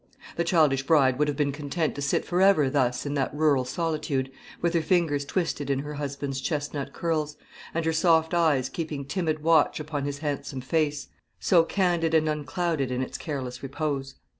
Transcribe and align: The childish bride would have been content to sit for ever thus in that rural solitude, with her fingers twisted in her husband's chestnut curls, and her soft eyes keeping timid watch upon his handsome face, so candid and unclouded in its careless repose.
The 0.35 0.43
childish 0.43 0.81
bride 0.81 1.19
would 1.19 1.27
have 1.27 1.37
been 1.37 1.51
content 1.51 1.93
to 1.93 2.01
sit 2.01 2.25
for 2.25 2.41
ever 2.41 2.71
thus 2.71 3.05
in 3.05 3.13
that 3.13 3.31
rural 3.35 3.65
solitude, 3.65 4.31
with 4.59 4.73
her 4.73 4.81
fingers 4.81 5.25
twisted 5.25 5.69
in 5.69 5.77
her 5.77 5.93
husband's 5.93 6.41
chestnut 6.41 6.91
curls, 6.91 7.37
and 7.71 7.85
her 7.85 7.93
soft 7.93 8.33
eyes 8.33 8.67
keeping 8.67 9.05
timid 9.05 9.43
watch 9.43 9.79
upon 9.79 10.05
his 10.05 10.17
handsome 10.17 10.61
face, 10.61 11.09
so 11.39 11.63
candid 11.63 12.15
and 12.15 12.27
unclouded 12.27 12.89
in 12.89 13.03
its 13.03 13.15
careless 13.15 13.61
repose. 13.61 14.15